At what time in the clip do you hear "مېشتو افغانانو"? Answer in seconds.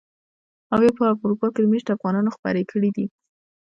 1.71-2.35